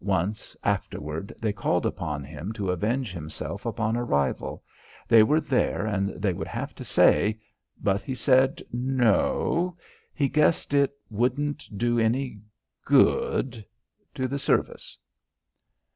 [0.00, 4.64] Once, afterward, they called upon him to avenge himself upon a rival
[5.06, 7.38] they were there and they would have to say
[7.80, 9.20] but he said no o
[9.68, 9.76] o,
[10.12, 12.30] he guessed it wouldn't do any
[12.88, 13.64] g o oo o d
[14.16, 14.98] to the service.